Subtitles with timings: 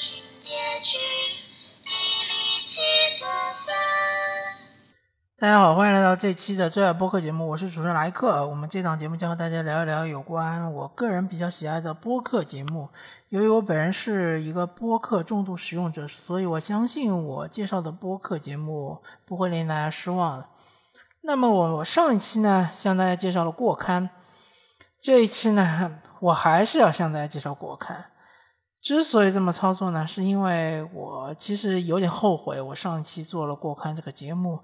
[0.00, 0.96] 寻蝶去，
[1.82, 2.80] 地里七
[3.18, 3.26] 座
[3.66, 3.74] 坟。
[5.36, 8.46] 大家好，欢迎来到这期的最爱播客节目，我是主持人莱克。
[8.46, 12.88] 我们这档节目将和大家聊一聊有关我个人比较喜爱的播客节目。
[13.30, 20.48] 由于我本人是一个播客重度使用者，所以我相信我介绍的播客节目不会令大家失望。
[21.22, 24.10] 那么我我上一期呢向大家介绍了过刊，
[25.00, 28.12] 这一期呢我还是要向大家介绍过刊。
[28.80, 34.60] 之所以这么操作呢，是因为我其实有点后悔我上期做了过刊这个节目。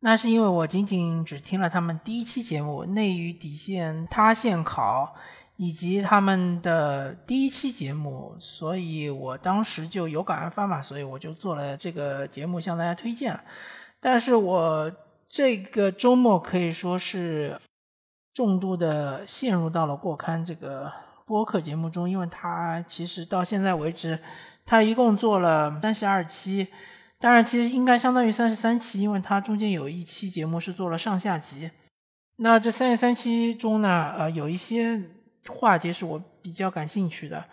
[0.00, 5.14] 那是因为我仅仅只听了他们第一期节目《内娱底线塌陷考》，
[5.56, 13.40] 以及他们的第一期节目，所以我当时就有感而发嘛，所以我就做了这个节目向大家推荐了。
[13.98, 14.92] 但是我
[15.26, 17.58] 这个周末可以说是
[18.34, 20.92] 重度的陷入到了过刊这个
[21.26, 24.18] 播客节目中，因为他其实到现在为止，
[24.64, 26.68] 他一共做了三十二期。
[27.18, 31.70] 当然，其实应该相当于三十三期，因为它中间有一期节目是做了上下集。
[32.36, 35.02] 那这三十三期中呢，呃，有一些
[35.48, 37.44] 话题是我比较感兴趣的。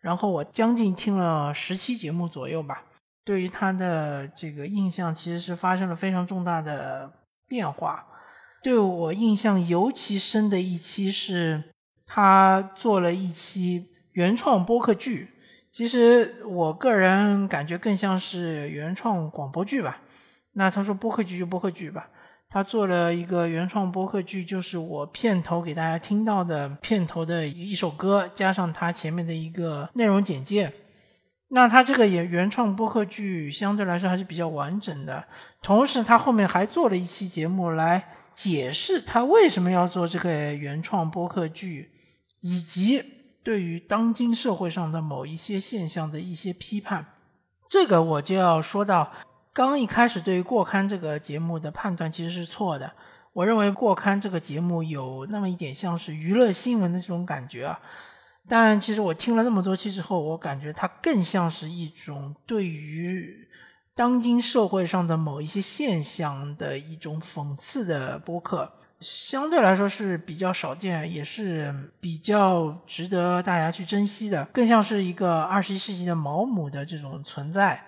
[0.00, 2.84] 然后我将近听了十期节目左右吧，
[3.24, 7.12] 对于他的这个印象其实是发生了非常重大的
[7.48, 8.06] 变化。
[8.62, 11.64] 对我印象尤其深的一期是，
[12.08, 15.28] 他做了一期原创播客剧。
[15.70, 20.00] 其实我个人感觉更像是原创广播剧吧。
[20.54, 22.08] 那他说播客剧就播客剧吧。
[22.50, 30.72] 他做了一个原创播客剧，就是我片头给大家听到的片头的一首歌，加上他前面的一个内容简介。
[31.50, 35.22] 那他这个也原创播客剧相对来说还是比较完整的。
[35.62, 38.02] 同时，他后面还做了一期节目来
[38.32, 41.90] 解释他为什么要做这个原创播客剧，
[42.48, 43.02] 以及。
[43.44, 47.06] 对于当今社会上的某一些现象的一些批判，
[47.66, 49.10] 这个我就要说到，
[49.54, 52.92] 刚一开始对于过刊这个节目的判断其实是错的。
[53.32, 57.80] 我认为过刊这个节目有那么一点像是娱乐新闻的这种感觉啊，
[58.46, 63.48] 但其实我听了那么多期之后，我感觉它更像是一种对于
[63.94, 68.70] 当今社会上的某一些现象的一种讽刺的播客。
[69.00, 77.84] 相对来说是比较少见，也是比较值得大家去珍惜的，更像是一个二十一世纪的毛姆的这种存在。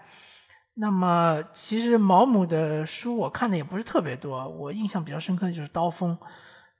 [0.75, 6.13] 那么，其实毛姆的书我看的也不是特别多，我印象比较深刻的就是《刀锋》。《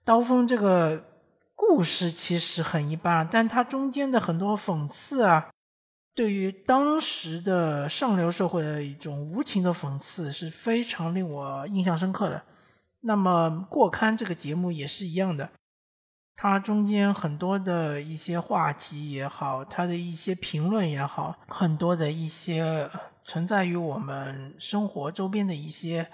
[0.05, 1.03] 刀锋》这个
[1.53, 5.49] 故事其实很一般，但它中间的很多讽刺啊，
[6.15, 12.41] 对于当时的上流社会的一种无情的讽刺，是非常令我印象深刻的。
[13.03, 15.49] 那么过刊这个节目也是一样的，
[16.35, 22.87] 它中间很多的一些话题也好，它的一些评论也好，很多的一些
[23.25, 26.11] 存在于我们生活周边的一些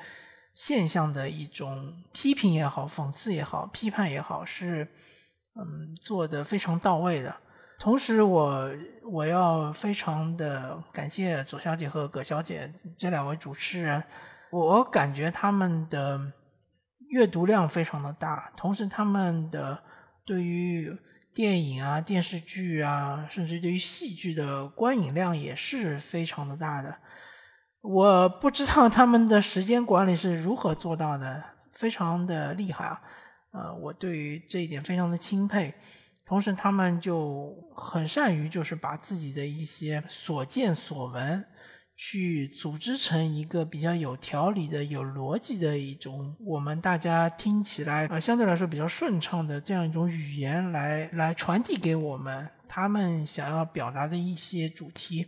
[0.56, 4.88] 现象的一种批评也好、讽刺也好、批判也好，是
[5.56, 7.36] 嗯做的非常到位的。
[7.80, 8.72] 同时，我
[9.04, 14.02] 我要非常的感谢左小姐和葛小姐这两位主持人，
[14.52, 16.32] 我感觉他们的。
[17.10, 19.82] 阅读量非常的大，同时他们的
[20.26, 20.96] 对于
[21.34, 26.96] 电影啊、电视剧啊，甚至对于戏剧的观影量也是非常的大的。
[27.82, 33.02] 我不知道他们的时间管理是如何做到的，非常的厉害啊！
[33.52, 35.74] 呃，我对于这一点非常的钦佩。
[36.26, 41.46] 同时，他们就很善于就是把自己的一些所见所闻。
[42.00, 55.26] 去组织成一个比较有条理的、有逻辑的一种，我们大家听起来呃相对来说比较顺畅的这样一种语言来来传递给我们他们想要表达的一些主题，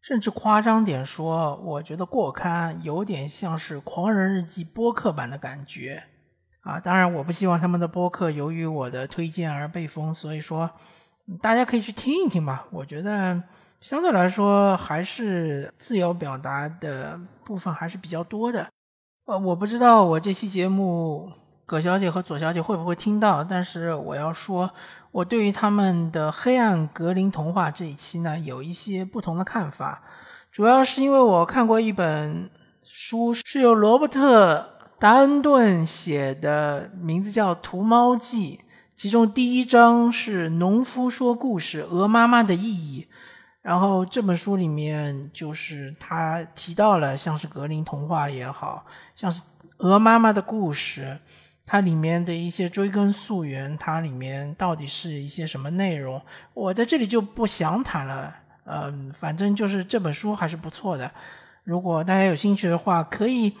[0.00, 6.04] 甚至夸张点说，我觉得过刊有点像是《狂人日记》播客版的感觉
[6.60, 6.78] 啊！
[6.78, 10.70] 当然，我不希望他们的播客由于我的推荐而被封，所以说
[11.42, 13.42] 大家可以去听一听吧，我觉得。
[13.80, 18.66] 相对来说，还是自由表达的部分还是比较多的。
[19.26, 21.30] 呃，我不知道我这期节目
[21.64, 24.68] 葛小姐和左小姐会不会听到，但是我要说，
[25.12, 30.02] 我对于他们的《黑暗格林童话》这一期呢，有一些不同的看法。
[30.50, 32.50] 主要是因为我看过一本
[32.82, 34.56] 书，是由罗伯特·
[34.98, 38.56] 达恩顿写的，名字叫《屠猫记》，
[38.96, 43.06] 其中第一章是“农夫说故事：鹅妈妈的意义”。
[43.62, 49.42] 然后这本书里面就是他提到了像是格林童话也好像是
[49.78, 51.18] 鹅妈妈的故事，
[51.66, 56.20] 它里面的一些追根溯源，它里面到底是一些什么内容，
[56.54, 58.34] 我在这里就不详谈了。
[58.64, 61.10] 嗯，反正就是这本书还是不错的。
[61.64, 63.52] 如果大家有兴趣的话，可以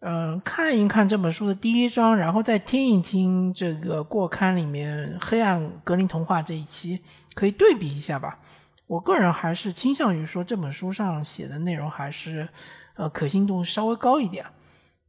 [0.00, 7.00] 嗯看一看这本书的第一章，然后再听一听这个过刊里面《黑暗格林童话》这一期，
[7.34, 8.38] 可以对比一下吧。
[8.88, 12.48] 我个人还是倾向于说这本书上写的内容还是
[12.96, 14.44] 呃可信度稍微高一点。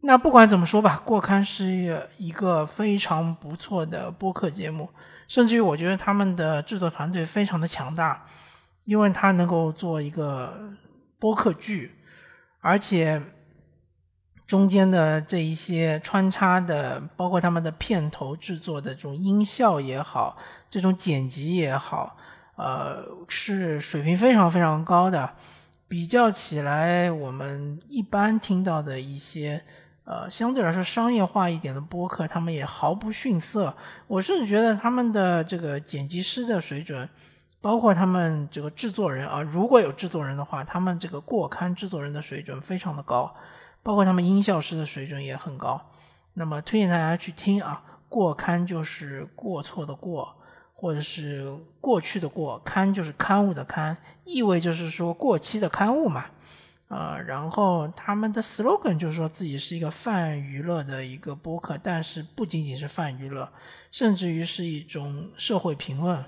[0.02, 4.88] 那不管怎么说吧，过刊是一个非常不错的播客节目，
[5.28, 8.28] 甚至于我觉得他们的制作团队非常的强大。
[8.86, 10.52] 因为它能够做一个
[11.20, 11.92] 播客剧，
[12.60, 13.22] 而且
[14.48, 20.36] 中间的这一些穿插的，包括他们的片头制作的这种音效也好，
[20.72, 22.18] 这种剪辑也好，
[22.60, 25.30] 呃，是水平非常非常高的。
[25.88, 29.64] 比较起来，我们一般听到的一些
[30.04, 33.74] 呃相对来说商业化一点的播客，他们也毫不逊色。
[34.08, 37.08] 我甚至觉得他们的这个剪辑师的水准。
[37.62, 43.36] 包括他们这个制作人啊，如果有制作人的话，他们这个过刊制作人的水准非常的高，
[43.84, 45.92] 包括他们音效师的水准也很高。
[46.36, 50.38] 那么推荐大家去听啊，过刊就是过错的过，
[50.80, 56.26] 或者是过去的过，刊就是刊物的刊，意味就是说过期的刊物嘛。
[56.88, 63.50] 呃，然后他们的 slogan 就是说自己是一个泛娱乐的一个播客，但是不仅仅是泛娱乐，
[63.92, 66.24] 甚至于是一种社会评论。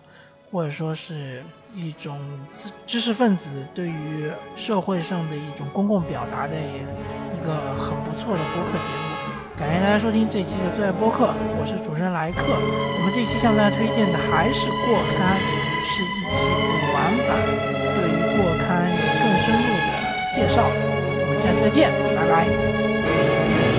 [0.51, 1.42] 或者说是
[1.74, 2.19] 一种
[2.51, 9.20] 知知识分子对于社会上的一种公共表达的一个很不错的播客节目。
[9.57, 12.44] 感谢大家收听这期的最爱播客，我是主持人莱克。
[12.48, 15.38] 我们这期向大家推荐的还是过刊，
[15.86, 17.38] 是一期补完版，
[17.95, 19.92] 对于过刊有更深入的
[20.33, 20.65] 介绍。
[20.68, 23.70] 我们下次再见，拜拜。